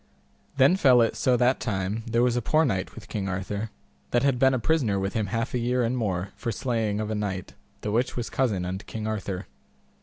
[0.57, 3.69] Then fell it so that time there was a poor knight with King Arthur,
[4.09, 7.13] that had been prisoner with him half a year and more for slaying of a
[7.13, 9.45] knight, the which was cousin unto King Arthur.